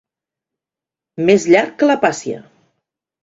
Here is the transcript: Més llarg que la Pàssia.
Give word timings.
Més 1.29 1.45
llarg 1.55 1.77
que 1.83 1.91
la 1.91 1.99
Pàssia. 2.07 2.39